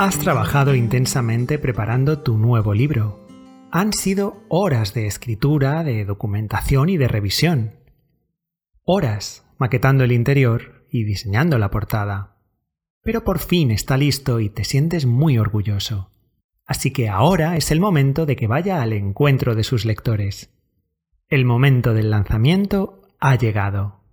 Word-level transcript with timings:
Has 0.00 0.20
trabajado 0.20 0.76
intensamente 0.76 1.58
preparando 1.58 2.20
tu 2.20 2.38
nuevo 2.38 2.72
libro. 2.72 3.26
Han 3.72 3.92
sido 3.92 4.44
horas 4.48 4.94
de 4.94 5.08
escritura, 5.08 5.82
de 5.82 6.04
documentación 6.04 6.88
y 6.88 6.96
de 6.96 7.08
revisión. 7.08 7.80
Horas 8.84 9.44
maquetando 9.58 10.04
el 10.04 10.12
interior 10.12 10.86
y 10.92 11.02
diseñando 11.02 11.58
la 11.58 11.72
portada. 11.72 12.36
Pero 13.02 13.24
por 13.24 13.40
fin 13.40 13.72
está 13.72 13.96
listo 13.96 14.38
y 14.38 14.50
te 14.50 14.62
sientes 14.62 15.04
muy 15.04 15.36
orgulloso. 15.36 16.12
Así 16.64 16.92
que 16.92 17.08
ahora 17.08 17.56
es 17.56 17.72
el 17.72 17.80
momento 17.80 18.24
de 18.24 18.36
que 18.36 18.46
vaya 18.46 18.80
al 18.80 18.92
encuentro 18.92 19.56
de 19.56 19.64
sus 19.64 19.84
lectores. 19.84 20.54
El 21.28 21.44
momento 21.44 21.92
del 21.92 22.10
lanzamiento 22.10 23.02
ha 23.18 23.34
llegado. 23.34 24.04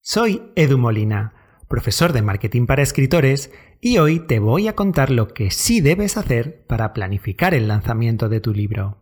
Soy 0.00 0.40
Edu 0.56 0.78
Molina 0.78 1.41
profesor 1.72 2.12
de 2.12 2.20
marketing 2.20 2.66
para 2.66 2.82
escritores, 2.82 3.50
y 3.80 3.96
hoy 3.96 4.20
te 4.20 4.40
voy 4.40 4.68
a 4.68 4.74
contar 4.74 5.10
lo 5.10 5.28
que 5.28 5.50
sí 5.50 5.80
debes 5.80 6.18
hacer 6.18 6.66
para 6.66 6.92
planificar 6.92 7.54
el 7.54 7.66
lanzamiento 7.66 8.28
de 8.28 8.40
tu 8.40 8.52
libro. 8.52 8.98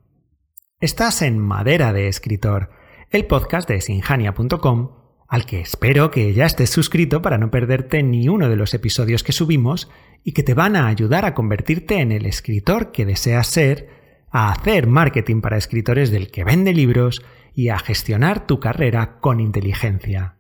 Estás 0.78 1.23
en 1.23 1.41
Madera 1.41 1.92
de 1.92 2.06
Escritor, 2.06 2.70
el 3.11 3.27
podcast 3.27 3.69
de 3.69 3.80
sinjania.com, 3.80 4.92
al 5.27 5.47
que 5.47 5.61
espero 5.61 6.12
que 6.12 6.33
ya 6.33 6.47
estés 6.47 6.70
suscrito 6.70 7.23
para 7.23 7.38
no 7.38 7.51
perderte 7.51 8.05
ni 8.05 8.28
uno 8.28 8.48
de 8.48 8.55
los 8.55 8.73
episodios 8.73 9.25
que 9.25 9.33
subimos 9.33 9.91
y 10.23 10.30
que 10.30 10.45
te 10.45 10.55
van 10.55 10.77
a 10.77 10.87
ayudar 10.87 11.25
a 11.25 11.34
convertirte 11.34 11.98
en 11.98 12.12
el 12.12 12.25
escritor 12.25 12.92
que 12.92 13.05
deseas 13.05 13.48
ser, 13.48 13.89
a 14.30 14.52
hacer 14.52 14.87
marketing 14.87 15.41
para 15.41 15.59
escritores 15.59 16.12
del 16.12 16.30
que 16.30 16.45
vende 16.45 16.73
libros 16.73 17.25
y 17.52 17.70
a 17.70 17.80
gestionar 17.80 18.47
tu 18.47 18.61
carrera 18.61 19.19
con 19.19 19.41
inteligencia. 19.41 20.37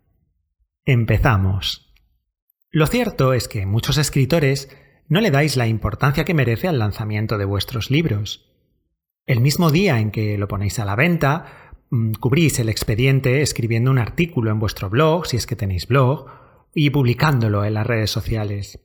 Empezamos. 0.84 1.89
Lo 2.72 2.86
cierto 2.86 3.32
es 3.32 3.48
que 3.48 3.66
muchos 3.66 3.98
escritores 3.98 4.68
no 5.08 5.20
le 5.20 5.32
dais 5.32 5.56
la 5.56 5.66
importancia 5.66 6.24
que 6.24 6.34
merece 6.34 6.68
al 6.68 6.78
lanzamiento 6.78 7.36
de 7.36 7.44
vuestros 7.44 7.90
libros. 7.90 8.48
El 9.26 9.40
mismo 9.40 9.72
día 9.72 9.98
en 9.98 10.12
que 10.12 10.38
lo 10.38 10.46
ponéis 10.46 10.78
a 10.78 10.84
la 10.84 10.94
venta, 10.94 11.72
mm, 11.90 12.12
cubrís 12.20 12.60
el 12.60 12.68
expediente 12.68 13.42
escribiendo 13.42 13.90
un 13.90 13.98
artículo 13.98 14.52
en 14.52 14.60
vuestro 14.60 14.88
blog, 14.88 15.26
si 15.26 15.36
es 15.36 15.48
que 15.48 15.56
tenéis 15.56 15.88
blog, 15.88 16.26
y 16.72 16.90
publicándolo 16.90 17.64
en 17.64 17.74
las 17.74 17.86
redes 17.88 18.12
sociales. 18.12 18.78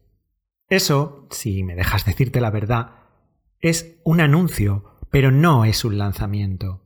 Eso, 0.68 1.28
si 1.30 1.62
me 1.62 1.76
dejas 1.76 2.06
decirte 2.06 2.42
la 2.42 2.50
verdad, 2.50 3.04
es 3.60 4.00
un 4.04 4.20
anuncio, 4.20 4.98
pero 5.12 5.30
no 5.30 5.64
es 5.64 5.86
un 5.86 6.00
lanzamiento. 6.00 6.82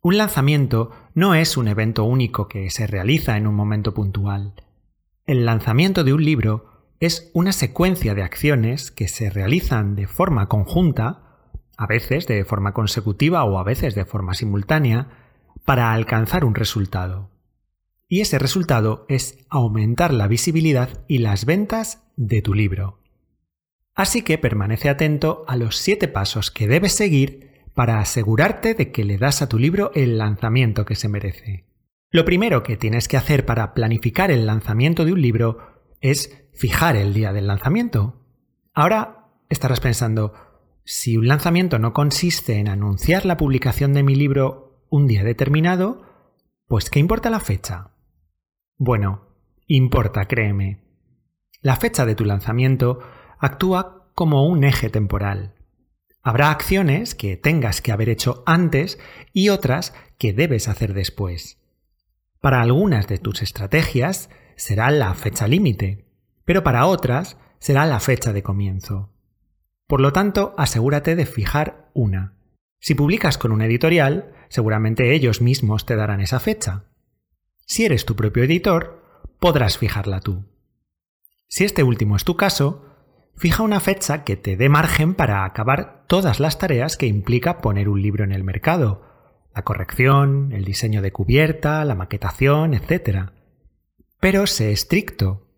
Un 0.00 0.16
lanzamiento 0.16 0.92
no 1.12 1.34
es 1.34 1.58
un 1.58 1.68
evento 1.68 2.04
único 2.04 2.48
que 2.48 2.70
se 2.70 2.86
realiza 2.86 3.36
en 3.36 3.46
un 3.46 3.54
momento 3.54 3.92
puntual. 3.92 4.54
El 5.26 5.44
lanzamiento 5.44 6.04
de 6.04 6.12
un 6.12 6.24
libro 6.24 6.66
es 7.00 7.32
una 7.34 7.50
secuencia 7.50 8.14
de 8.14 8.22
acciones 8.22 8.92
que 8.92 9.08
se 9.08 9.28
realizan 9.28 9.96
de 9.96 10.06
forma 10.06 10.48
conjunta, 10.48 11.50
a 11.76 11.86
veces 11.88 12.28
de 12.28 12.44
forma 12.44 12.72
consecutiva 12.72 13.42
o 13.42 13.58
a 13.58 13.64
veces 13.64 13.96
de 13.96 14.04
forma 14.04 14.34
simultánea, 14.34 15.08
para 15.64 15.92
alcanzar 15.92 16.44
un 16.44 16.54
resultado. 16.54 17.32
Y 18.06 18.20
ese 18.20 18.38
resultado 18.38 19.04
es 19.08 19.44
aumentar 19.50 20.14
la 20.14 20.28
visibilidad 20.28 21.04
y 21.08 21.18
las 21.18 21.44
ventas 21.44 22.04
de 22.14 22.40
tu 22.40 22.54
libro. 22.54 23.00
Así 23.96 24.22
que 24.22 24.38
permanece 24.38 24.88
atento 24.88 25.44
a 25.48 25.56
los 25.56 25.76
siete 25.76 26.06
pasos 26.06 26.52
que 26.52 26.68
debes 26.68 26.92
seguir 26.92 27.64
para 27.74 27.98
asegurarte 27.98 28.74
de 28.74 28.92
que 28.92 29.04
le 29.04 29.18
das 29.18 29.42
a 29.42 29.48
tu 29.48 29.58
libro 29.58 29.90
el 29.96 30.18
lanzamiento 30.18 30.84
que 30.84 30.94
se 30.94 31.08
merece. 31.08 31.64
Lo 32.16 32.24
primero 32.24 32.62
que 32.62 32.78
tienes 32.78 33.08
que 33.08 33.18
hacer 33.18 33.44
para 33.44 33.74
planificar 33.74 34.30
el 34.30 34.46
lanzamiento 34.46 35.04
de 35.04 35.12
un 35.12 35.20
libro 35.20 35.58
es 36.00 36.48
fijar 36.54 36.96
el 36.96 37.12
día 37.12 37.34
del 37.34 37.46
lanzamiento. 37.46 38.24
Ahora 38.72 39.26
estarás 39.50 39.80
pensando, 39.80 40.32
si 40.82 41.18
un 41.18 41.28
lanzamiento 41.28 41.78
no 41.78 41.92
consiste 41.92 42.54
en 42.54 42.68
anunciar 42.68 43.26
la 43.26 43.36
publicación 43.36 43.92
de 43.92 44.02
mi 44.02 44.14
libro 44.14 44.86
un 44.88 45.06
día 45.06 45.24
determinado, 45.24 46.06
pues 46.66 46.88
¿qué 46.88 47.00
importa 47.00 47.28
la 47.28 47.38
fecha? 47.38 47.90
Bueno, 48.78 49.28
importa, 49.66 50.24
créeme. 50.24 50.86
La 51.60 51.76
fecha 51.76 52.06
de 52.06 52.14
tu 52.14 52.24
lanzamiento 52.24 53.00
actúa 53.38 54.10
como 54.14 54.46
un 54.46 54.64
eje 54.64 54.88
temporal. 54.88 55.52
Habrá 56.22 56.50
acciones 56.50 57.14
que 57.14 57.36
tengas 57.36 57.82
que 57.82 57.92
haber 57.92 58.08
hecho 58.08 58.42
antes 58.46 58.98
y 59.34 59.50
otras 59.50 59.92
que 60.16 60.32
debes 60.32 60.66
hacer 60.66 60.94
después. 60.94 61.60
Para 62.46 62.62
algunas 62.62 63.08
de 63.08 63.18
tus 63.18 63.42
estrategias 63.42 64.30
será 64.54 64.92
la 64.92 65.12
fecha 65.14 65.48
límite, 65.48 66.04
pero 66.44 66.62
para 66.62 66.86
otras 66.86 67.38
será 67.58 67.86
la 67.86 67.98
fecha 67.98 68.32
de 68.32 68.44
comienzo. 68.44 69.12
Por 69.88 70.00
lo 70.00 70.12
tanto, 70.12 70.54
asegúrate 70.56 71.16
de 71.16 71.26
fijar 71.26 71.90
una. 71.92 72.36
Si 72.78 72.94
publicas 72.94 73.36
con 73.36 73.50
un 73.50 73.62
editorial, 73.62 74.32
seguramente 74.48 75.12
ellos 75.12 75.40
mismos 75.40 75.86
te 75.86 75.96
darán 75.96 76.20
esa 76.20 76.38
fecha. 76.38 76.84
Si 77.66 77.84
eres 77.84 78.04
tu 78.04 78.14
propio 78.14 78.44
editor, 78.44 79.02
podrás 79.40 79.76
fijarla 79.76 80.20
tú. 80.20 80.44
Si 81.48 81.64
este 81.64 81.82
último 81.82 82.14
es 82.14 82.22
tu 82.22 82.36
caso, 82.36 82.94
fija 83.34 83.64
una 83.64 83.80
fecha 83.80 84.22
que 84.22 84.36
te 84.36 84.56
dé 84.56 84.68
margen 84.68 85.14
para 85.14 85.44
acabar 85.44 86.04
todas 86.06 86.38
las 86.38 86.60
tareas 86.60 86.96
que 86.96 87.06
implica 87.06 87.60
poner 87.60 87.88
un 87.88 88.00
libro 88.00 88.22
en 88.22 88.30
el 88.30 88.44
mercado, 88.44 89.05
la 89.56 89.62
corrección, 89.62 90.52
el 90.52 90.66
diseño 90.66 91.00
de 91.00 91.12
cubierta, 91.12 91.82
la 91.86 91.94
maquetación, 91.94 92.74
etc. 92.74 93.30
Pero 94.20 94.46
sé 94.46 94.70
estricto. 94.70 95.48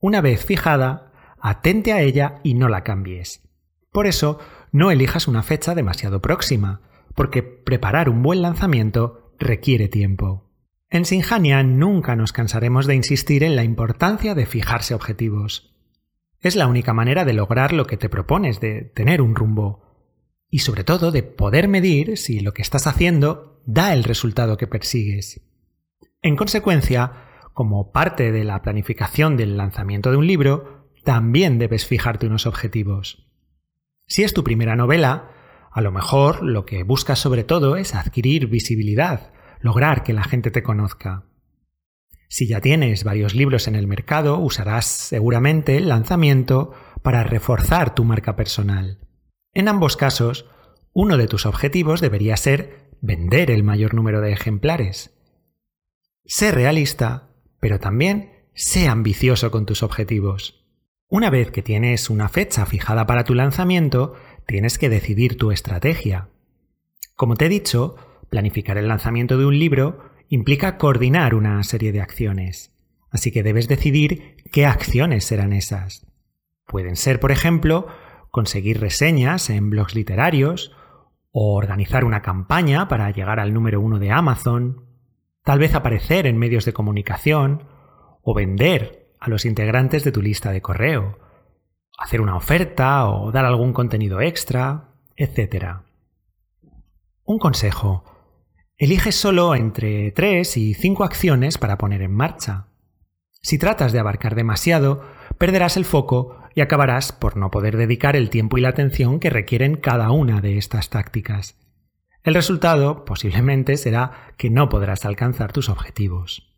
Una 0.00 0.20
vez 0.20 0.44
fijada, 0.44 1.12
atente 1.40 1.92
a 1.92 2.02
ella 2.02 2.40
y 2.42 2.54
no 2.54 2.68
la 2.68 2.82
cambies. 2.82 3.48
Por 3.92 4.08
eso, 4.08 4.40
no 4.72 4.90
elijas 4.90 5.28
una 5.28 5.44
fecha 5.44 5.76
demasiado 5.76 6.20
próxima, 6.20 6.80
porque 7.14 7.44
preparar 7.44 8.08
un 8.08 8.24
buen 8.24 8.42
lanzamiento 8.42 9.32
requiere 9.38 9.86
tiempo. 9.86 10.50
En 10.90 11.04
Sinjania 11.04 11.62
nunca 11.62 12.16
nos 12.16 12.32
cansaremos 12.32 12.88
de 12.88 12.96
insistir 12.96 13.44
en 13.44 13.54
la 13.54 13.62
importancia 13.62 14.34
de 14.34 14.46
fijarse 14.46 14.94
objetivos. 14.94 15.76
Es 16.40 16.56
la 16.56 16.66
única 16.66 16.92
manera 16.92 17.24
de 17.24 17.34
lograr 17.34 17.72
lo 17.72 17.86
que 17.86 17.98
te 17.98 18.08
propones, 18.08 18.58
de 18.58 18.82
tener 18.82 19.22
un 19.22 19.36
rumbo, 19.36 19.93
y 20.54 20.60
sobre 20.60 20.84
todo 20.84 21.10
de 21.10 21.24
poder 21.24 21.66
medir 21.66 22.16
si 22.16 22.38
lo 22.38 22.54
que 22.54 22.62
estás 22.62 22.86
haciendo 22.86 23.60
da 23.66 23.92
el 23.92 24.04
resultado 24.04 24.56
que 24.56 24.68
persigues. 24.68 25.40
En 26.22 26.36
consecuencia, 26.36 27.10
como 27.54 27.90
parte 27.90 28.30
de 28.30 28.44
la 28.44 28.62
planificación 28.62 29.36
del 29.36 29.56
lanzamiento 29.56 30.12
de 30.12 30.16
un 30.16 30.28
libro, 30.28 30.92
también 31.02 31.58
debes 31.58 31.86
fijarte 31.86 32.28
unos 32.28 32.46
objetivos. 32.46 33.26
Si 34.06 34.22
es 34.22 34.32
tu 34.32 34.44
primera 34.44 34.76
novela, 34.76 35.32
a 35.72 35.80
lo 35.80 35.90
mejor 35.90 36.44
lo 36.44 36.64
que 36.64 36.84
buscas 36.84 37.18
sobre 37.18 37.42
todo 37.42 37.76
es 37.76 37.96
adquirir 37.96 38.46
visibilidad, 38.46 39.32
lograr 39.58 40.04
que 40.04 40.12
la 40.12 40.22
gente 40.22 40.52
te 40.52 40.62
conozca. 40.62 41.24
Si 42.28 42.46
ya 42.46 42.60
tienes 42.60 43.02
varios 43.02 43.34
libros 43.34 43.66
en 43.66 43.74
el 43.74 43.88
mercado, 43.88 44.38
usarás 44.38 44.86
seguramente 44.86 45.76
el 45.76 45.88
lanzamiento 45.88 46.74
para 47.02 47.24
reforzar 47.24 47.96
tu 47.96 48.04
marca 48.04 48.36
personal. 48.36 49.03
En 49.54 49.68
ambos 49.68 49.96
casos, 49.96 50.46
uno 50.92 51.16
de 51.16 51.28
tus 51.28 51.46
objetivos 51.46 52.00
debería 52.00 52.36
ser 52.36 52.90
vender 53.00 53.50
el 53.50 53.62
mayor 53.62 53.94
número 53.94 54.20
de 54.20 54.32
ejemplares. 54.32 55.16
Sé 56.24 56.50
realista, 56.50 57.30
pero 57.60 57.78
también 57.78 58.48
sé 58.54 58.88
ambicioso 58.88 59.50
con 59.50 59.64
tus 59.64 59.82
objetivos. 59.82 60.64
Una 61.08 61.30
vez 61.30 61.52
que 61.52 61.62
tienes 61.62 62.10
una 62.10 62.28
fecha 62.28 62.66
fijada 62.66 63.06
para 63.06 63.24
tu 63.24 63.34
lanzamiento, 63.34 64.14
tienes 64.46 64.78
que 64.78 64.88
decidir 64.88 65.36
tu 65.36 65.52
estrategia. 65.52 66.30
Como 67.14 67.36
te 67.36 67.46
he 67.46 67.48
dicho, 67.48 67.96
planificar 68.30 68.78
el 68.78 68.88
lanzamiento 68.88 69.38
de 69.38 69.46
un 69.46 69.58
libro 69.58 70.10
implica 70.28 70.78
coordinar 70.78 71.34
una 71.34 71.62
serie 71.62 71.92
de 71.92 72.00
acciones. 72.00 72.72
Así 73.10 73.30
que 73.30 73.44
debes 73.44 73.68
decidir 73.68 74.36
qué 74.50 74.66
acciones 74.66 75.24
serán 75.24 75.52
esas. 75.52 76.06
Pueden 76.66 76.96
ser, 76.96 77.20
por 77.20 77.30
ejemplo, 77.30 77.86
conseguir 78.34 78.80
reseñas 78.80 79.48
en 79.48 79.70
blogs 79.70 79.94
literarios, 79.94 80.72
o 81.30 81.54
organizar 81.54 82.04
una 82.04 82.20
campaña 82.20 82.88
para 82.88 83.12
llegar 83.12 83.38
al 83.38 83.54
número 83.54 83.80
uno 83.80 84.00
de 84.00 84.10
Amazon, 84.10 84.88
tal 85.44 85.60
vez 85.60 85.76
aparecer 85.76 86.26
en 86.26 86.36
medios 86.36 86.64
de 86.64 86.72
comunicación, 86.72 87.68
o 88.22 88.34
vender 88.34 89.14
a 89.20 89.30
los 89.30 89.44
integrantes 89.44 90.02
de 90.02 90.10
tu 90.10 90.20
lista 90.20 90.50
de 90.50 90.62
correo, 90.62 91.20
hacer 91.96 92.20
una 92.20 92.34
oferta 92.34 93.08
o 93.08 93.30
dar 93.30 93.44
algún 93.44 93.72
contenido 93.72 94.20
extra, 94.20 94.88
etc. 95.14 95.76
Un 97.22 97.38
consejo. 97.38 98.02
Elige 98.76 99.12
solo 99.12 99.54
entre 99.54 100.10
tres 100.10 100.56
y 100.56 100.74
cinco 100.74 101.04
acciones 101.04 101.56
para 101.56 101.78
poner 101.78 102.02
en 102.02 102.12
marcha. 102.16 102.66
Si 103.42 103.58
tratas 103.58 103.92
de 103.92 104.00
abarcar 104.00 104.34
demasiado, 104.34 105.04
perderás 105.38 105.76
el 105.76 105.84
foco 105.84 106.38
y 106.54 106.60
acabarás 106.60 107.12
por 107.12 107.36
no 107.36 107.50
poder 107.50 107.76
dedicar 107.76 108.16
el 108.16 108.30
tiempo 108.30 108.58
y 108.58 108.60
la 108.60 108.68
atención 108.68 109.20
que 109.20 109.30
requieren 109.30 109.76
cada 109.76 110.10
una 110.10 110.40
de 110.40 110.56
estas 110.56 110.90
tácticas. 110.90 111.56
El 112.22 112.34
resultado, 112.34 113.04
posiblemente, 113.04 113.76
será 113.76 114.32
que 114.38 114.50
no 114.50 114.68
podrás 114.68 115.04
alcanzar 115.04 115.52
tus 115.52 115.68
objetivos. 115.68 116.50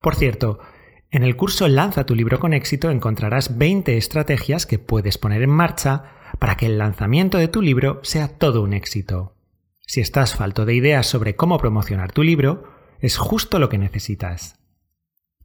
Por 0.00 0.14
cierto, 0.14 0.60
En 1.10 1.24
el 1.24 1.36
curso 1.36 1.68
Lanza 1.68 2.06
tu 2.06 2.14
libro 2.14 2.40
con 2.40 2.54
éxito 2.54 2.90
encontrarás 2.90 3.58
20 3.58 3.98
estrategias 3.98 4.64
que 4.64 4.78
puedes 4.78 5.18
poner 5.18 5.42
en 5.42 5.50
marcha 5.50 6.04
para 6.38 6.56
que 6.56 6.64
el 6.64 6.78
lanzamiento 6.78 7.36
de 7.36 7.48
tu 7.48 7.60
libro 7.60 8.00
sea 8.02 8.28
todo 8.28 8.62
un 8.62 8.72
éxito. 8.72 9.34
Si 9.86 10.00
estás 10.00 10.34
falto 10.34 10.64
de 10.64 10.74
ideas 10.74 11.06
sobre 11.06 11.36
cómo 11.36 11.58
promocionar 11.58 12.12
tu 12.12 12.22
libro, 12.22 12.64
es 13.00 13.18
justo 13.18 13.58
lo 13.58 13.68
que 13.68 13.76
necesitas. 13.76 14.61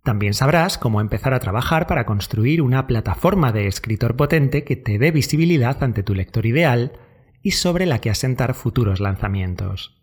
También 0.08 0.34
sabrás 0.34 0.78
cómo 0.78 1.02
empezar 1.02 1.34
a 1.34 1.42
trabajar 1.42 1.86
para 1.86 2.06
construir 2.06 2.62
una 2.62 2.88
plataforma 2.88 3.52
de 3.52 3.68
escritor 3.68 4.16
potente 4.16 4.64
que 4.64 4.78
te 4.78 5.00
dé 5.00 5.12
visibilidad 5.12 5.84
ante 5.84 6.02
tu 6.02 6.16
lector 6.16 6.46
ideal 6.46 6.94
y 7.42 7.52
sobre 7.52 7.86
la 7.86 8.00
que 8.00 8.10
asentar 8.10 8.54
futuros 8.54 9.02
lanzamientos. 9.02 10.02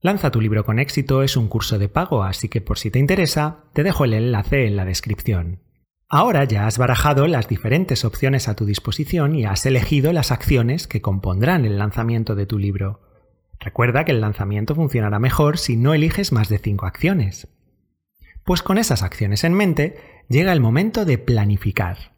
Lanza 0.00 0.30
tu 0.30 0.40
libro 0.40 0.64
con 0.64 0.78
éxito 0.78 1.24
es 1.24 1.36
un 1.36 1.48
curso 1.48 1.80
de 1.80 1.88
pago, 1.88 2.22
así 2.22 2.48
que 2.48 2.60
por 2.60 2.78
si 2.78 2.92
te 2.92 3.00
interesa, 3.00 3.64
te 3.72 3.82
dejo 3.82 4.04
el 4.04 4.14
enlace 4.14 4.68
en 4.68 4.76
la 4.76 4.84
descripción. 4.84 5.64
Ahora 6.08 6.44
ya 6.44 6.68
has 6.68 6.78
barajado 6.78 7.26
las 7.26 7.48
diferentes 7.48 8.04
opciones 8.04 8.46
a 8.46 8.54
tu 8.54 8.66
disposición 8.66 9.34
y 9.34 9.46
has 9.46 9.66
elegido 9.66 10.12
las 10.12 10.30
acciones 10.30 10.86
que 10.86 11.02
compondrán 11.02 11.64
el 11.64 11.76
lanzamiento 11.76 12.36
de 12.36 12.46
tu 12.46 12.56
libro. 12.56 13.00
Recuerda 13.58 14.04
que 14.04 14.12
el 14.12 14.20
lanzamiento 14.20 14.76
funcionará 14.76 15.18
mejor 15.18 15.58
si 15.58 15.76
no 15.76 15.92
eliges 15.92 16.30
más 16.30 16.48
de 16.48 16.58
5 16.58 16.86
acciones. 16.86 17.48
Pues 18.48 18.62
con 18.62 18.78
esas 18.78 19.02
acciones 19.02 19.44
en 19.44 19.52
mente, 19.52 19.98
llega 20.26 20.54
el 20.54 20.60
momento 20.60 21.04
de 21.04 21.18
planificar. 21.18 22.14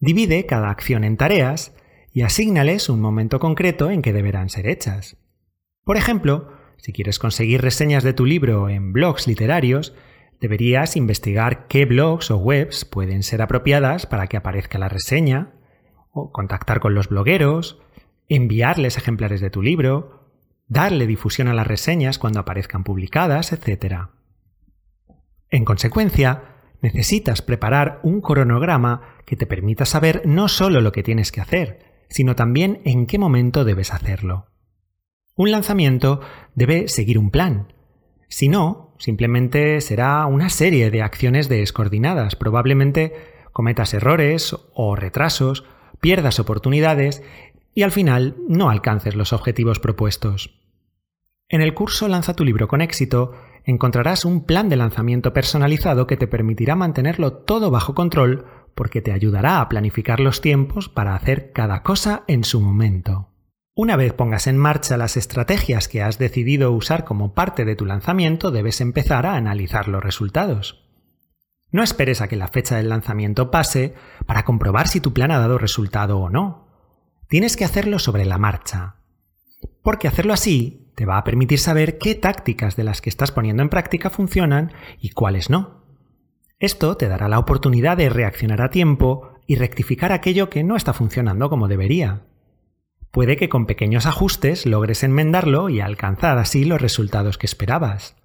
Divide 0.00 0.46
cada 0.46 0.68
acción 0.68 1.04
en 1.04 1.16
tareas 1.16 1.76
y 2.12 2.22
asígnales 2.22 2.88
un 2.88 3.00
momento 3.00 3.38
concreto 3.38 3.88
en 3.88 4.02
que 4.02 4.12
deberán 4.12 4.48
ser 4.48 4.66
hechas. 4.66 5.16
Por 5.84 5.96
ejemplo, 5.96 6.50
si 6.76 6.92
quieres 6.92 7.20
conseguir 7.20 7.60
reseñas 7.60 8.02
de 8.02 8.14
tu 8.14 8.26
libro 8.26 8.68
en 8.68 8.92
blogs 8.92 9.28
literarios, 9.28 9.94
deberías 10.40 10.96
investigar 10.96 11.68
qué 11.68 11.84
blogs 11.84 12.32
o 12.32 12.38
webs 12.38 12.84
pueden 12.84 13.22
ser 13.22 13.40
apropiadas 13.40 14.06
para 14.06 14.26
que 14.26 14.38
aparezca 14.38 14.76
la 14.80 14.88
reseña, 14.88 15.52
o 16.10 16.32
contactar 16.32 16.80
con 16.80 16.96
los 16.96 17.10
blogueros, 17.10 17.80
enviarles 18.28 18.96
ejemplares 18.96 19.40
de 19.40 19.50
tu 19.50 19.62
libro, 19.62 20.32
darle 20.66 21.06
difusión 21.06 21.46
a 21.46 21.54
las 21.54 21.68
reseñas 21.68 22.18
cuando 22.18 22.40
aparezcan 22.40 22.82
publicadas, 22.82 23.52
etc. 23.52 24.17
En 25.50 25.64
consecuencia, 25.64 26.56
necesitas 26.80 27.42
preparar 27.42 28.00
un 28.02 28.20
cronograma 28.20 29.16
que 29.24 29.36
te 29.36 29.46
permita 29.46 29.84
saber 29.84 30.22
no 30.24 30.48
solo 30.48 30.80
lo 30.80 30.92
que 30.92 31.02
tienes 31.02 31.32
que 31.32 31.40
hacer, 31.40 31.80
sino 32.08 32.36
también 32.36 32.80
en 32.84 33.06
qué 33.06 33.18
momento 33.18 33.64
debes 33.64 33.92
hacerlo. 33.92 34.46
Un 35.34 35.50
lanzamiento 35.50 36.20
debe 36.54 36.88
seguir 36.88 37.18
un 37.18 37.30
plan. 37.30 37.72
Si 38.28 38.48
no, 38.48 38.94
simplemente 38.98 39.80
será 39.80 40.26
una 40.26 40.50
serie 40.50 40.90
de 40.90 41.02
acciones 41.02 41.48
descoordinadas. 41.48 42.36
Probablemente 42.36 43.14
cometas 43.52 43.94
errores 43.94 44.54
o 44.74 44.96
retrasos, 44.96 45.64
pierdas 46.00 46.38
oportunidades 46.38 47.22
y 47.74 47.82
al 47.82 47.92
final 47.92 48.36
no 48.48 48.70
alcances 48.70 49.14
los 49.14 49.32
objetivos 49.32 49.78
propuestos. 49.78 50.60
En 51.48 51.62
el 51.62 51.72
curso 51.72 52.08
Lanza 52.08 52.34
tu 52.34 52.44
libro 52.44 52.68
con 52.68 52.80
éxito 52.82 53.32
encontrarás 53.64 54.24
un 54.24 54.44
plan 54.44 54.68
de 54.68 54.76
lanzamiento 54.76 55.32
personalizado 55.32 56.06
que 56.06 56.16
te 56.16 56.26
permitirá 56.26 56.76
mantenerlo 56.76 57.32
todo 57.32 57.70
bajo 57.70 57.94
control 57.94 58.46
porque 58.74 59.02
te 59.02 59.12
ayudará 59.12 59.60
a 59.60 59.68
planificar 59.68 60.20
los 60.20 60.40
tiempos 60.40 60.88
para 60.88 61.14
hacer 61.14 61.52
cada 61.52 61.82
cosa 61.82 62.24
en 62.28 62.44
su 62.44 62.60
momento. 62.60 63.30
Una 63.74 63.96
vez 63.96 64.12
pongas 64.12 64.46
en 64.46 64.56
marcha 64.56 64.96
las 64.96 65.16
estrategias 65.16 65.86
que 65.86 66.02
has 66.02 66.18
decidido 66.18 66.72
usar 66.72 67.04
como 67.04 67.34
parte 67.34 67.64
de 67.64 67.76
tu 67.76 67.86
lanzamiento, 67.86 68.50
debes 68.50 68.80
empezar 68.80 69.24
a 69.26 69.36
analizar 69.36 69.88
los 69.88 70.02
resultados. 70.02 70.84
No 71.70 71.82
esperes 71.82 72.20
a 72.20 72.28
que 72.28 72.36
la 72.36 72.48
fecha 72.48 72.76
del 72.76 72.88
lanzamiento 72.88 73.50
pase 73.50 73.94
para 74.26 74.44
comprobar 74.44 74.88
si 74.88 75.00
tu 75.00 75.12
plan 75.12 75.30
ha 75.30 75.38
dado 75.38 75.58
resultado 75.58 76.18
o 76.18 76.30
no. 76.30 76.68
Tienes 77.28 77.56
que 77.56 77.64
hacerlo 77.64 77.98
sobre 77.98 78.24
la 78.24 78.38
marcha. 78.38 78.96
Porque 79.82 80.08
hacerlo 80.08 80.32
así 80.32 80.87
te 80.98 81.06
va 81.06 81.16
a 81.16 81.22
permitir 81.22 81.60
saber 81.60 81.96
qué 81.96 82.16
tácticas 82.16 82.74
de 82.74 82.82
las 82.82 83.00
que 83.00 83.08
estás 83.08 83.30
poniendo 83.30 83.62
en 83.62 83.68
práctica 83.68 84.10
funcionan 84.10 84.72
y 85.00 85.10
cuáles 85.10 85.48
no. 85.48 85.84
Esto 86.58 86.96
te 86.96 87.06
dará 87.06 87.28
la 87.28 87.38
oportunidad 87.38 87.96
de 87.96 88.08
reaccionar 88.08 88.60
a 88.60 88.70
tiempo 88.70 89.38
y 89.46 89.54
rectificar 89.54 90.10
aquello 90.10 90.50
que 90.50 90.64
no 90.64 90.74
está 90.74 90.92
funcionando 90.92 91.48
como 91.48 91.68
debería 91.68 92.24
puede 93.10 93.36
que 93.36 93.48
con 93.48 93.66
pequeños 93.66 94.06
ajustes 94.06 94.66
logres 94.66 95.02
enmendarlo 95.02 95.68
y 95.68 95.80
alcanzar 95.80 96.38
así 96.38 96.64
los 96.64 96.80
resultados 96.80 97.38
que 97.38 97.46
esperabas. 97.46 98.16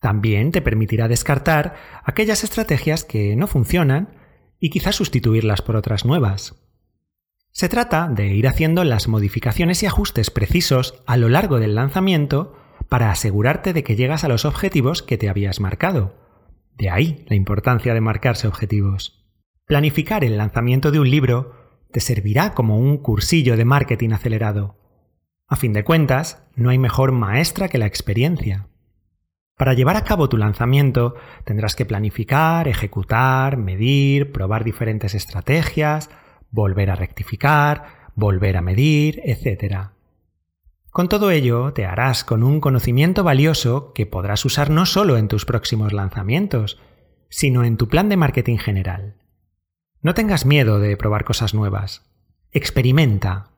También 0.00 0.52
te 0.52 0.60
permitirá 0.60 1.08
descartar 1.08 1.74
aquellas 2.04 2.44
estrategias 2.44 3.04
que 3.04 3.36
no 3.36 3.46
funcionan 3.46 4.18
y 4.60 4.70
quizás 4.70 4.96
sustituirlas 4.96 5.62
por 5.62 5.76
otras 5.76 6.04
nuevas. 6.04 6.63
Se 7.56 7.68
trata 7.68 8.08
de 8.08 8.34
ir 8.34 8.48
haciendo 8.48 8.82
las 8.82 9.06
modificaciones 9.06 9.80
y 9.84 9.86
ajustes 9.86 10.32
precisos 10.32 11.00
a 11.06 11.16
lo 11.16 11.28
largo 11.28 11.60
del 11.60 11.76
lanzamiento 11.76 12.56
para 12.88 13.12
asegurarte 13.12 13.72
de 13.72 13.84
que 13.84 13.94
llegas 13.94 14.24
a 14.24 14.28
los 14.28 14.44
objetivos 14.44 15.02
que 15.02 15.18
te 15.18 15.28
habías 15.28 15.60
marcado. 15.60 16.16
De 16.76 16.90
ahí 16.90 17.24
la 17.28 17.36
importancia 17.36 17.94
de 17.94 18.00
marcarse 18.00 18.48
objetivos. 18.48 19.24
Planificar 19.66 20.24
el 20.24 20.36
lanzamiento 20.36 20.90
de 20.90 20.98
un 20.98 21.08
libro 21.08 21.54
te 21.92 22.00
servirá 22.00 22.54
como 22.54 22.76
un 22.76 22.98
cursillo 22.98 23.56
de 23.56 23.64
marketing 23.64 24.10
acelerado. 24.10 24.76
A 25.46 25.54
fin 25.54 25.72
de 25.72 25.84
cuentas, 25.84 26.42
no 26.56 26.70
hay 26.70 26.78
mejor 26.78 27.12
maestra 27.12 27.68
que 27.68 27.78
la 27.78 27.86
experiencia. 27.86 28.66
Para 29.56 29.74
llevar 29.74 29.96
a 29.96 30.02
cabo 30.02 30.28
tu 30.28 30.38
lanzamiento 30.38 31.14
tendrás 31.44 31.76
que 31.76 31.86
planificar, 31.86 32.66
ejecutar, 32.66 33.58
medir, 33.58 34.32
probar 34.32 34.64
diferentes 34.64 35.14
estrategias, 35.14 36.10
volver 36.54 36.90
a 36.90 36.94
rectificar, 36.94 38.10
volver 38.14 38.56
a 38.56 38.62
medir, 38.62 39.20
etc. 39.24 39.88
Con 40.90 41.08
todo 41.08 41.32
ello, 41.32 41.72
te 41.72 41.84
harás 41.84 42.22
con 42.22 42.44
un 42.44 42.60
conocimiento 42.60 43.24
valioso 43.24 43.92
que 43.92 44.06
podrás 44.06 44.44
usar 44.44 44.70
no 44.70 44.86
solo 44.86 45.16
en 45.16 45.26
tus 45.26 45.44
próximos 45.44 45.92
lanzamientos, 45.92 46.80
sino 47.28 47.64
en 47.64 47.76
tu 47.76 47.88
plan 47.88 48.08
de 48.08 48.16
marketing 48.16 48.58
general. 48.58 49.16
No 50.00 50.14
tengas 50.14 50.46
miedo 50.46 50.78
de 50.78 50.96
probar 50.96 51.24
cosas 51.24 51.54
nuevas. 51.54 52.08
Experimenta. 52.52 53.50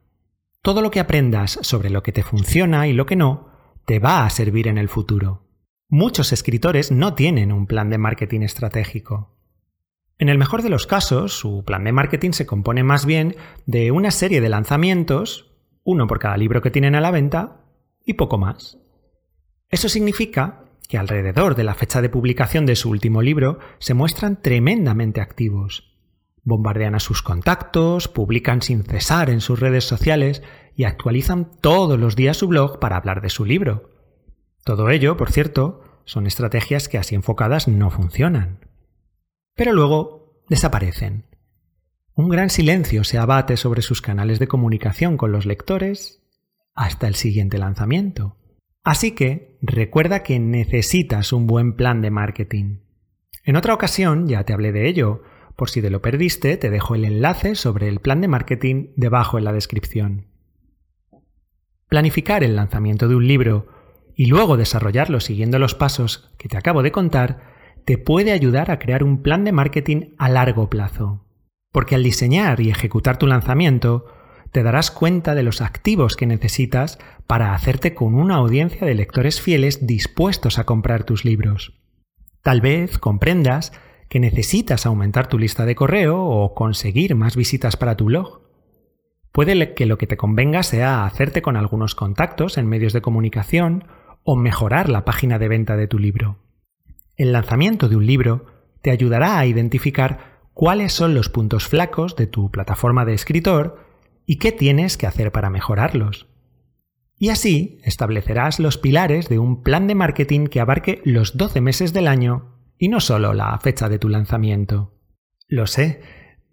Todo 0.62 0.80
lo 0.80 0.90
que 0.90 1.00
aprendas 1.00 1.58
sobre 1.60 1.90
lo 1.90 2.02
que 2.02 2.12
te 2.12 2.22
funciona 2.22 2.88
y 2.88 2.94
lo 2.94 3.04
que 3.04 3.16
no, 3.16 3.50
te 3.84 3.98
va 3.98 4.24
a 4.24 4.30
servir 4.30 4.68
en 4.68 4.78
el 4.78 4.88
futuro. 4.88 5.42
Muchos 5.90 6.32
escritores 6.32 6.90
no 6.90 7.12
tienen 7.12 7.52
un 7.52 7.66
plan 7.66 7.90
de 7.90 7.98
marketing 7.98 8.40
estratégico. 8.40 9.35
En 10.18 10.28
el 10.28 10.38
mejor 10.38 10.62
de 10.62 10.70
los 10.70 10.86
casos, 10.86 11.38
su 11.38 11.64
plan 11.64 11.84
de 11.84 11.92
marketing 11.92 12.32
se 12.32 12.46
compone 12.46 12.82
más 12.82 13.04
bien 13.04 13.36
de 13.66 13.90
una 13.90 14.10
serie 14.10 14.40
de 14.40 14.48
lanzamientos, 14.48 15.54
uno 15.84 16.06
por 16.06 16.18
cada 16.18 16.36
libro 16.36 16.62
que 16.62 16.70
tienen 16.70 16.94
a 16.94 17.00
la 17.00 17.10
venta, 17.10 17.64
y 18.04 18.14
poco 18.14 18.38
más. 18.38 18.78
Eso 19.68 19.88
significa 19.88 20.64
que 20.88 20.98
alrededor 20.98 21.54
de 21.54 21.64
la 21.64 21.74
fecha 21.74 22.00
de 22.00 22.08
publicación 22.08 22.64
de 22.66 22.76
su 22.76 22.90
último 22.90 23.20
libro 23.20 23.58
se 23.78 23.94
muestran 23.94 24.40
tremendamente 24.40 25.20
activos 25.20 25.96
bombardean 26.46 26.94
a 26.94 27.00
sus 27.00 27.22
contactos, 27.22 28.06
publican 28.06 28.62
sin 28.62 28.84
cesar 28.84 29.30
en 29.30 29.40
sus 29.40 29.58
redes 29.58 29.84
sociales 29.84 30.42
y 30.76 30.84
actualizan 30.84 31.50
todos 31.60 31.98
los 31.98 32.14
días 32.14 32.36
su 32.36 32.46
blog 32.46 32.78
para 32.78 32.96
hablar 32.96 33.20
de 33.20 33.30
su 33.30 33.44
libro. 33.44 33.90
Todo 34.64 34.88
ello, 34.88 35.16
por 35.16 35.32
cierto, 35.32 35.82
son 36.04 36.26
estrategias 36.26 36.88
que 36.88 36.98
así 36.98 37.16
enfocadas 37.16 37.66
no 37.66 37.90
funcionan. 37.90 38.60
Pero 39.56 39.72
luego 39.72 40.44
desaparecen. 40.48 41.24
Un 42.14 42.28
gran 42.28 42.50
silencio 42.50 43.04
se 43.04 43.18
abate 43.18 43.56
sobre 43.56 43.82
sus 43.82 44.02
canales 44.02 44.38
de 44.38 44.46
comunicación 44.46 45.16
con 45.16 45.32
los 45.32 45.46
lectores 45.46 46.22
hasta 46.74 47.08
el 47.08 47.14
siguiente 47.14 47.58
lanzamiento. 47.58 48.36
Así 48.84 49.12
que 49.12 49.58
recuerda 49.62 50.22
que 50.22 50.38
necesitas 50.38 51.32
un 51.32 51.46
buen 51.46 51.74
plan 51.74 52.02
de 52.02 52.10
marketing. 52.10 52.80
En 53.44 53.56
otra 53.56 53.74
ocasión 53.74 54.28
ya 54.28 54.44
te 54.44 54.52
hablé 54.52 54.72
de 54.72 54.88
ello, 54.88 55.22
por 55.56 55.70
si 55.70 55.80
te 55.80 55.90
lo 55.90 56.02
perdiste, 56.02 56.58
te 56.58 56.70
dejo 56.70 56.94
el 56.94 57.06
enlace 57.06 57.54
sobre 57.54 57.88
el 57.88 58.00
plan 58.00 58.20
de 58.20 58.28
marketing 58.28 58.88
debajo 58.96 59.38
en 59.38 59.44
la 59.44 59.52
descripción. 59.52 60.26
Planificar 61.88 62.44
el 62.44 62.56
lanzamiento 62.56 63.08
de 63.08 63.16
un 63.16 63.26
libro 63.26 63.68
y 64.14 64.26
luego 64.26 64.58
desarrollarlo 64.58 65.20
siguiendo 65.20 65.58
los 65.58 65.74
pasos 65.74 66.30
que 66.36 66.48
te 66.48 66.58
acabo 66.58 66.82
de 66.82 66.92
contar 66.92 67.55
te 67.86 67.98
puede 67.98 68.32
ayudar 68.32 68.72
a 68.72 68.80
crear 68.80 69.04
un 69.04 69.22
plan 69.22 69.44
de 69.44 69.52
marketing 69.52 70.10
a 70.18 70.28
largo 70.28 70.68
plazo. 70.68 71.24
Porque 71.70 71.94
al 71.94 72.02
diseñar 72.02 72.60
y 72.60 72.68
ejecutar 72.68 73.16
tu 73.16 73.28
lanzamiento, 73.28 74.06
te 74.50 74.64
darás 74.64 74.90
cuenta 74.90 75.36
de 75.36 75.44
los 75.44 75.60
activos 75.60 76.16
que 76.16 76.26
necesitas 76.26 76.98
para 77.28 77.54
hacerte 77.54 77.94
con 77.94 78.14
una 78.14 78.34
audiencia 78.34 78.84
de 78.84 78.94
lectores 78.96 79.40
fieles 79.40 79.86
dispuestos 79.86 80.58
a 80.58 80.64
comprar 80.64 81.04
tus 81.04 81.24
libros. 81.24 81.80
Tal 82.42 82.60
vez 82.60 82.98
comprendas 82.98 83.72
que 84.08 84.18
necesitas 84.18 84.84
aumentar 84.84 85.28
tu 85.28 85.38
lista 85.38 85.64
de 85.64 85.76
correo 85.76 86.24
o 86.24 86.54
conseguir 86.54 87.14
más 87.14 87.36
visitas 87.36 87.76
para 87.76 87.96
tu 87.96 88.06
blog. 88.06 88.40
Puede 89.30 89.74
que 89.74 89.86
lo 89.86 89.96
que 89.96 90.08
te 90.08 90.16
convenga 90.16 90.64
sea 90.64 91.04
hacerte 91.04 91.40
con 91.40 91.56
algunos 91.56 91.94
contactos 91.94 92.58
en 92.58 92.66
medios 92.66 92.92
de 92.92 93.02
comunicación 93.02 93.84
o 94.24 94.34
mejorar 94.34 94.88
la 94.88 95.04
página 95.04 95.38
de 95.38 95.46
venta 95.46 95.76
de 95.76 95.86
tu 95.86 96.00
libro. 96.00 96.45
El 97.16 97.32
lanzamiento 97.32 97.88
de 97.88 97.96
un 97.96 98.06
libro 98.06 98.46
te 98.82 98.90
ayudará 98.90 99.38
a 99.38 99.46
identificar 99.46 100.40
cuáles 100.52 100.92
son 100.92 101.14
los 101.14 101.28
puntos 101.28 101.66
flacos 101.66 102.14
de 102.16 102.26
tu 102.26 102.50
plataforma 102.50 103.04
de 103.04 103.14
escritor 103.14 103.80
y 104.26 104.36
qué 104.36 104.52
tienes 104.52 104.96
que 104.96 105.06
hacer 105.06 105.32
para 105.32 105.50
mejorarlos. 105.50 106.28
Y 107.18 107.30
así 107.30 107.78
establecerás 107.84 108.60
los 108.60 108.76
pilares 108.76 109.28
de 109.28 109.38
un 109.38 109.62
plan 109.62 109.86
de 109.86 109.94
marketing 109.94 110.46
que 110.46 110.60
abarque 110.60 111.00
los 111.04 111.36
12 111.38 111.62
meses 111.62 111.92
del 111.94 112.06
año 112.06 112.56
y 112.78 112.88
no 112.88 113.00
solo 113.00 113.32
la 113.32 113.58
fecha 113.58 113.88
de 113.88 113.98
tu 113.98 114.10
lanzamiento. 114.10 114.92
Lo 115.48 115.66
sé, 115.66 116.02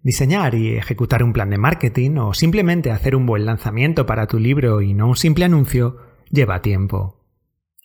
diseñar 0.02 0.54
y 0.54 0.76
ejecutar 0.76 1.22
un 1.22 1.34
plan 1.34 1.50
de 1.50 1.58
marketing 1.58 2.16
o 2.16 2.32
simplemente 2.32 2.90
hacer 2.90 3.14
un 3.14 3.26
buen 3.26 3.44
lanzamiento 3.44 4.06
para 4.06 4.26
tu 4.26 4.38
libro 4.38 4.80
y 4.80 4.94
no 4.94 5.08
un 5.08 5.16
simple 5.16 5.44
anuncio 5.44 5.98
lleva 6.30 6.62
tiempo. 6.62 7.23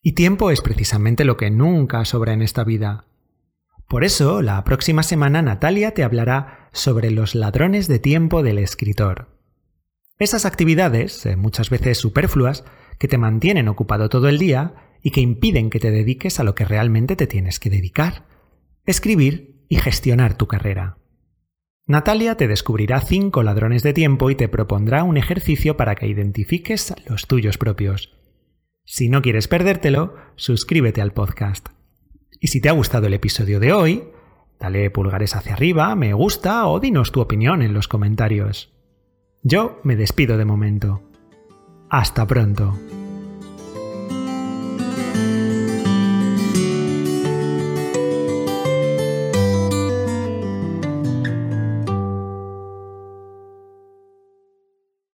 Y 0.01 0.13
tiempo 0.13 0.51
es 0.51 0.61
precisamente 0.61 1.25
lo 1.25 1.37
que 1.37 1.51
nunca 1.51 2.05
sobra 2.05 2.33
en 2.33 2.41
esta 2.41 2.63
vida. 2.63 3.05
Por 3.87 4.03
eso, 4.03 4.41
la 4.41 4.63
próxima 4.63 5.03
semana 5.03 5.41
Natalia 5.41 5.93
te 5.93 6.03
hablará 6.03 6.69
sobre 6.71 7.11
los 7.11 7.35
ladrones 7.35 7.87
de 7.87 7.99
tiempo 7.99 8.43
del 8.43 8.59
escritor. 8.59 9.35
Esas 10.19 10.45
actividades, 10.45 11.25
eh, 11.25 11.35
muchas 11.35 11.69
veces 11.69 11.97
superfluas, 11.97 12.63
que 12.99 13.07
te 13.07 13.17
mantienen 13.17 13.67
ocupado 13.67 14.09
todo 14.09 14.29
el 14.29 14.37
día 14.37 14.73
y 15.01 15.11
que 15.11 15.21
impiden 15.21 15.69
que 15.69 15.79
te 15.79 15.91
dediques 15.91 16.39
a 16.39 16.43
lo 16.43 16.55
que 16.55 16.65
realmente 16.65 17.15
te 17.15 17.25
tienes 17.25 17.59
que 17.59 17.69
dedicar, 17.69 18.25
escribir 18.85 19.65
y 19.69 19.77
gestionar 19.77 20.35
tu 20.35 20.47
carrera. 20.47 20.97
Natalia 21.87 22.35
te 22.35 22.47
descubrirá 22.47 23.01
cinco 23.01 23.41
ladrones 23.41 23.81
de 23.81 23.93
tiempo 23.93 24.29
y 24.29 24.35
te 24.35 24.49
propondrá 24.49 25.03
un 25.03 25.17
ejercicio 25.17 25.77
para 25.77 25.95
que 25.95 26.07
identifiques 26.07 26.93
los 27.07 27.25
tuyos 27.25 27.57
propios. 27.57 28.18
Si 28.91 29.07
no 29.07 29.21
quieres 29.21 29.47
perdértelo, 29.47 30.15
suscríbete 30.35 30.99
al 30.99 31.13
podcast. 31.13 31.69
Y 32.39 32.47
si 32.47 32.59
te 32.59 32.69
ha 32.69 32.71
gustado 32.71 33.05
el 33.05 33.13
episodio 33.13 33.59
de 33.59 33.71
hoy, 33.71 34.05
dale 34.59 34.89
pulgares 34.89 35.35
hacia 35.35 35.53
arriba, 35.53 35.93
me 35.93 36.11
gusta 36.13 36.65
o 36.65 36.79
dinos 36.79 37.11
tu 37.11 37.21
opinión 37.21 37.61
en 37.61 37.75
los 37.75 37.87
comentarios. 37.87 38.73
Yo 39.43 39.79
me 39.83 39.95
despido 39.95 40.39
de 40.39 40.45
momento. 40.45 41.03
Hasta 41.91 42.25
pronto. 42.25 42.79